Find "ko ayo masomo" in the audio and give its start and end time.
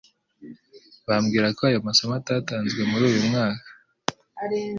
1.57-2.13